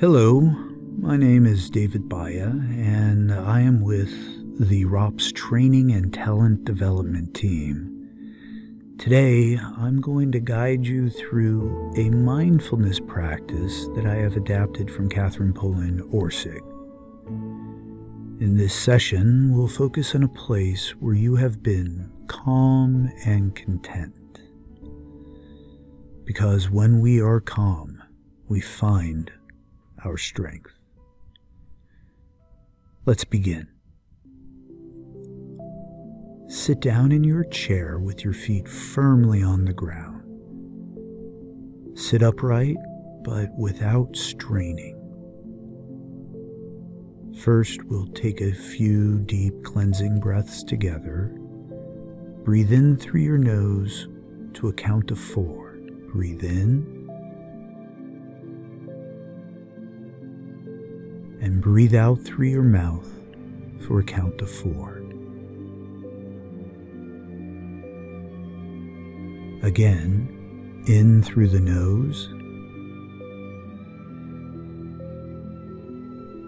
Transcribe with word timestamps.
Hello, 0.00 0.40
my 0.96 1.18
name 1.18 1.44
is 1.44 1.68
David 1.68 2.08
Baya, 2.08 2.46
and 2.46 3.30
I 3.30 3.60
am 3.60 3.82
with 3.82 4.08
the 4.58 4.86
ROPS 4.86 5.30
Training 5.30 5.92
and 5.92 6.10
Talent 6.10 6.64
Development 6.64 7.34
Team. 7.34 8.96
Today, 8.96 9.58
I'm 9.58 10.00
going 10.00 10.32
to 10.32 10.40
guide 10.40 10.86
you 10.86 11.10
through 11.10 11.92
a 11.98 12.08
mindfulness 12.08 12.98
practice 12.98 13.88
that 13.94 14.06
I 14.06 14.14
have 14.14 14.38
adapted 14.38 14.90
from 14.90 15.10
Catherine 15.10 15.52
Poland 15.52 16.00
Orsic. 16.04 16.62
In 18.40 18.56
this 18.56 18.72
session, 18.74 19.54
we'll 19.54 19.68
focus 19.68 20.14
on 20.14 20.22
a 20.22 20.28
place 20.28 20.92
where 20.92 21.14
you 21.14 21.36
have 21.36 21.62
been 21.62 22.10
calm 22.26 23.12
and 23.26 23.54
content. 23.54 24.40
Because 26.24 26.70
when 26.70 27.00
we 27.00 27.20
are 27.20 27.40
calm, 27.40 28.02
we 28.48 28.62
find 28.62 29.30
our 30.04 30.16
strength. 30.16 30.72
Let's 33.06 33.24
begin. 33.24 33.68
Sit 36.48 36.80
down 36.80 37.12
in 37.12 37.24
your 37.24 37.44
chair 37.44 37.98
with 37.98 38.24
your 38.24 38.34
feet 38.34 38.68
firmly 38.68 39.42
on 39.42 39.64
the 39.64 39.72
ground. 39.72 40.16
Sit 41.96 42.22
upright, 42.22 42.76
but 43.22 43.50
without 43.56 44.16
straining. 44.16 44.96
First, 47.38 47.84
we'll 47.84 48.08
take 48.08 48.40
a 48.40 48.52
few 48.52 49.20
deep 49.20 49.64
cleansing 49.64 50.20
breaths 50.20 50.62
together. 50.62 51.34
Breathe 52.44 52.72
in 52.72 52.96
through 52.96 53.20
your 53.20 53.38
nose 53.38 54.08
to 54.54 54.68
a 54.68 54.72
count 54.72 55.10
of 55.10 55.18
four. 55.18 55.78
Breathe 56.12 56.42
in. 56.42 56.99
And 61.40 61.60
breathe 61.60 61.94
out 61.94 62.22
through 62.22 62.48
your 62.48 62.62
mouth 62.62 63.08
for 63.86 64.00
a 64.00 64.04
count 64.04 64.40
of 64.42 64.50
four. 64.50 64.98
Again, 69.62 70.84
in 70.86 71.22
through 71.22 71.48
the 71.48 71.60
nose 71.60 72.28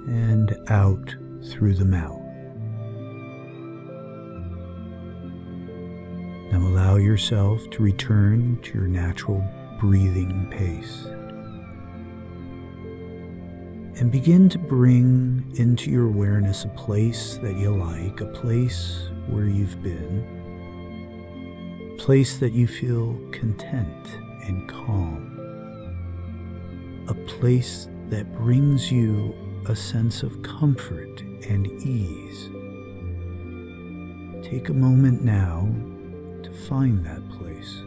and 0.06 0.56
out 0.68 1.14
through 1.50 1.74
the 1.74 1.84
mouth. 1.84 2.20
Now 6.50 6.66
allow 6.66 6.96
yourself 6.96 7.68
to 7.70 7.82
return 7.82 8.58
to 8.62 8.78
your 8.78 8.88
natural 8.88 9.44
breathing 9.80 10.48
pace. 10.50 11.06
And 14.02 14.10
begin 14.10 14.48
to 14.48 14.58
bring 14.58 15.44
into 15.54 15.88
your 15.88 16.06
awareness 16.06 16.64
a 16.64 16.68
place 16.70 17.38
that 17.40 17.56
you 17.56 17.70
like, 17.70 18.20
a 18.20 18.26
place 18.26 19.08
where 19.28 19.46
you've 19.46 19.80
been 19.80 20.26
a 21.88 21.96
place 22.02 22.38
that 22.38 22.52
you 22.52 22.66
feel 22.66 23.16
content 23.30 24.18
and 24.48 24.68
calm, 24.68 25.38
a 27.06 27.14
place 27.38 27.88
that 28.08 28.32
brings 28.32 28.90
you 28.90 29.36
a 29.68 29.76
sense 29.76 30.24
of 30.24 30.42
comfort 30.42 31.20
and 31.48 31.68
ease. 31.86 32.48
Take 34.44 34.68
a 34.68 34.74
moment 34.74 35.22
now 35.22 35.72
to 36.42 36.50
find 36.66 37.06
that 37.06 37.22
place. 37.38 37.84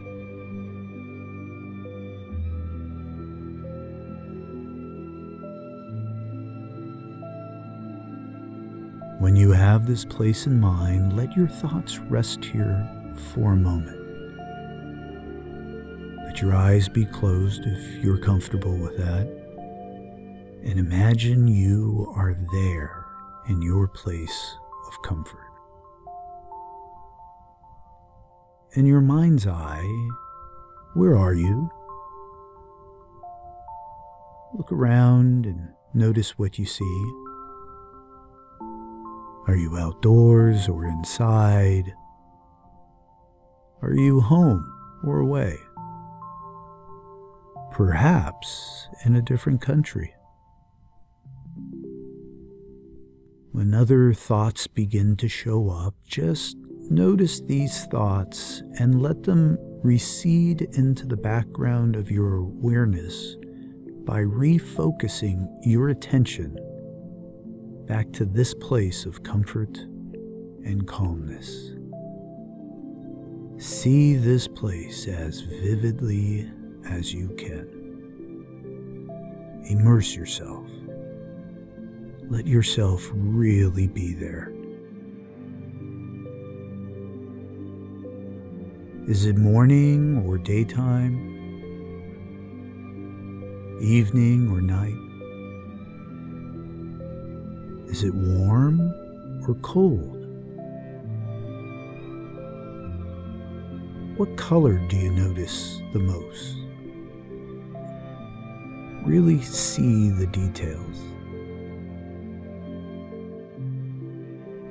When 9.18 9.34
you 9.34 9.52
have 9.52 9.86
this 9.86 10.04
place 10.04 10.46
in 10.46 10.60
mind, 10.60 11.16
let 11.16 11.34
your 11.34 11.48
thoughts 11.48 11.98
rest 11.98 12.44
here 12.44 12.86
for 13.32 13.52
a 13.52 13.56
moment. 13.56 13.96
Let 16.26 16.42
your 16.42 16.54
eyes 16.54 16.86
be 16.90 17.06
closed 17.06 17.62
if 17.64 18.04
you're 18.04 18.18
comfortable 18.18 18.76
with 18.76 18.98
that. 18.98 19.26
And 20.62 20.78
imagine 20.78 21.48
you 21.48 22.12
are 22.14 22.36
there 22.52 23.06
in 23.48 23.62
your 23.62 23.88
place 23.88 24.56
of 24.86 25.00
comfort. 25.00 25.48
In 28.74 28.84
your 28.84 29.00
mind's 29.00 29.46
eye, 29.46 30.08
where 30.92 31.16
are 31.16 31.32
you? 31.32 31.70
Look 34.52 34.70
around 34.70 35.46
and 35.46 35.70
notice 35.94 36.38
what 36.38 36.58
you 36.58 36.66
see. 36.66 37.25
Are 39.46 39.56
you 39.56 39.76
outdoors 39.76 40.68
or 40.68 40.84
inside? 40.86 41.92
Are 43.82 43.94
you 43.94 44.20
home 44.20 44.64
or 45.04 45.20
away? 45.20 45.58
perhaps 47.76 48.88
in 49.04 49.14
a 49.14 49.20
different 49.20 49.60
country. 49.60 50.14
When 53.52 53.74
other 53.74 54.14
thoughts 54.14 54.66
begin 54.66 55.14
to 55.16 55.28
show 55.28 55.68
up, 55.68 55.94
just 56.06 56.56
notice 56.88 57.42
these 57.42 57.84
thoughts 57.86 58.62
and 58.78 59.02
let 59.02 59.24
them 59.24 59.58
recede 59.82 60.62
into 60.72 61.06
the 61.06 61.18
background 61.18 61.96
of 61.96 62.10
your 62.10 62.36
awareness 62.36 63.36
by 64.06 64.20
refocusing 64.22 65.46
your 65.60 65.90
attention 65.90 66.56
back 67.86 68.12
to 68.12 68.24
this 68.24 68.52
place 68.52 69.06
of 69.06 69.22
comfort 69.22 69.78
and 70.64 70.86
calmness. 70.88 71.70
See 73.58 74.16
this 74.16 74.48
place 74.48 75.06
as 75.06 75.40
vividly 75.40 76.50
as 76.84 77.14
you 77.14 77.28
can. 77.38 77.76
Immerse 79.70 80.16
yourself. 80.16 80.66
Let 82.28 82.46
yourself 82.46 83.08
really 83.14 83.86
be 83.86 84.14
there. 84.14 84.52
Is 89.08 89.26
it 89.26 89.36
morning 89.36 90.24
or 90.26 90.38
daytime? 90.38 91.34
Evening 93.80 94.50
or 94.50 94.60
night? 94.60 95.05
Is 97.88 98.04
it 98.04 98.14
warm 98.14 98.80
or 99.48 99.54
cold? 99.62 100.12
What 104.16 104.36
color 104.36 104.78
do 104.88 104.96
you 104.96 105.10
notice 105.10 105.80
the 105.92 105.98
most? 105.98 106.56
really 109.06 109.40
see 109.40 110.10
the 110.10 110.26
details. 110.26 110.98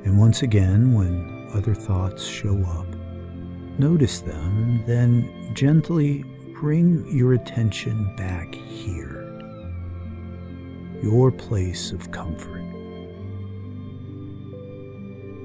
And 0.03 0.19
once 0.19 0.41
again, 0.43 0.93
when 0.93 1.49
other 1.53 1.73
thoughts 1.73 2.25
show 2.25 2.61
up, 2.63 2.87
notice 3.79 4.19
them, 4.19 4.83
then 4.85 5.53
gently 5.55 6.25
bring 6.59 7.07
your 7.15 7.33
attention 7.33 8.13
back 8.17 8.53
here, 8.53 9.23
your 11.01 11.31
place 11.31 11.91
of 11.91 12.11
comfort. 12.11 12.74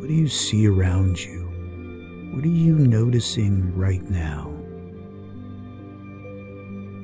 What 0.01 0.09
do 0.09 0.15
you 0.15 0.29
see 0.29 0.67
around 0.67 1.23
you? 1.23 1.43
What 2.33 2.43
are 2.43 2.49
you 2.49 2.75
noticing 2.75 3.77
right 3.77 4.03
now? 4.09 4.49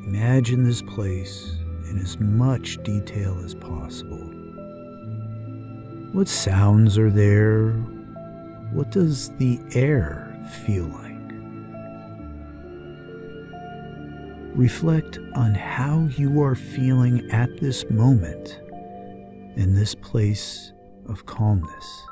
Imagine 0.07 0.65
this 0.65 0.81
place 0.81 1.59
in 1.91 1.99
as 1.99 2.19
much 2.19 2.83
detail 2.85 3.39
as 3.45 3.55
possible. 3.55 4.17
What 6.13 6.27
sounds 6.27 6.97
are 6.97 7.11
there? 7.11 7.73
What 8.73 8.91
does 8.93 9.29
the 9.37 9.61
air 9.75 10.35
feel 10.65 10.87
like? 10.87 11.33
Reflect 14.57 15.19
on 15.35 15.55
how 15.55 16.09
you 16.17 16.43
are 16.43 16.55
feeling 16.55 17.31
at 17.31 17.61
this 17.61 17.85
moment 17.91 18.63
in 19.55 19.75
this 19.75 19.95
place 19.95 20.73
of 21.11 21.27
calmness. 21.27 22.07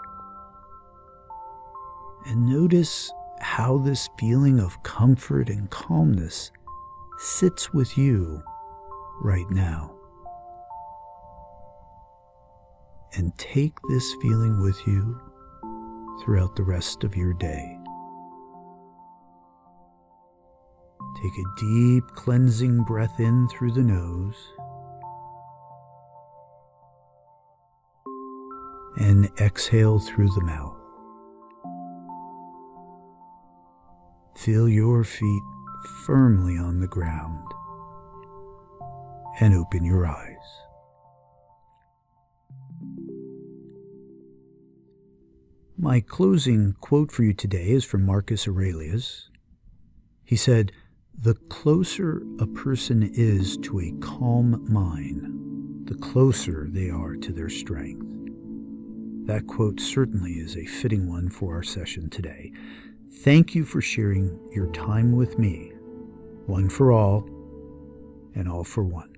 And 2.26 2.46
notice 2.46 3.12
how 3.40 3.78
this 3.78 4.08
feeling 4.18 4.58
of 4.58 4.82
comfort 4.82 5.48
and 5.48 5.70
calmness 5.70 6.50
sits 7.18 7.72
with 7.72 7.98
you 7.98 8.42
right 9.20 9.48
now. 9.50 9.94
And 13.16 13.36
take 13.38 13.74
this 13.88 14.14
feeling 14.20 14.60
with 14.60 14.78
you 14.86 15.20
throughout 16.22 16.56
the 16.56 16.64
rest 16.64 17.04
of 17.04 17.14
your 17.14 17.34
day. 17.34 17.78
Take 21.22 21.32
a 21.32 21.60
deep 21.60 22.04
cleansing 22.14 22.82
breath 22.84 23.20
in 23.20 23.48
through 23.48 23.72
the 23.72 23.82
nose. 23.82 24.36
and 28.96 29.28
exhale 29.40 29.98
through 29.98 30.28
the 30.30 30.40
mouth. 30.40 30.83
Feel 34.44 34.68
your 34.68 35.04
feet 35.04 35.42
firmly 36.04 36.58
on 36.58 36.78
the 36.78 36.86
ground 36.86 37.46
and 39.40 39.54
open 39.54 39.82
your 39.84 40.06
eyes. 40.06 40.36
My 45.78 46.00
closing 46.00 46.74
quote 46.74 47.10
for 47.10 47.22
you 47.22 47.32
today 47.32 47.70
is 47.70 47.86
from 47.86 48.04
Marcus 48.04 48.46
Aurelius. 48.46 49.30
He 50.26 50.36
said, 50.36 50.72
The 51.18 51.36
closer 51.48 52.20
a 52.38 52.46
person 52.46 53.02
is 53.14 53.56
to 53.62 53.80
a 53.80 53.92
calm 54.02 54.70
mind, 54.70 55.86
the 55.88 55.94
closer 55.94 56.68
they 56.68 56.90
are 56.90 57.16
to 57.16 57.32
their 57.32 57.48
strength. 57.48 58.04
That 59.26 59.46
quote 59.46 59.80
certainly 59.80 60.32
is 60.32 60.54
a 60.54 60.66
fitting 60.66 61.08
one 61.08 61.30
for 61.30 61.54
our 61.54 61.62
session 61.62 62.10
today. 62.10 62.52
Thank 63.18 63.54
you 63.54 63.64
for 63.64 63.80
sharing 63.80 64.38
your 64.52 64.66
time 64.72 65.12
with 65.16 65.38
me, 65.38 65.72
one 66.46 66.68
for 66.68 66.92
all 66.92 67.24
and 68.34 68.48
all 68.48 68.64
for 68.64 68.84
one. 68.84 69.13